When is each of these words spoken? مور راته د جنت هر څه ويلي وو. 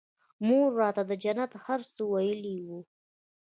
مور 0.47 0.69
راته 0.81 1.03
د 1.09 1.11
جنت 1.23 1.51
هر 1.63 1.79
څه 1.93 2.01
ويلي 2.13 2.57
وو. 2.65 2.79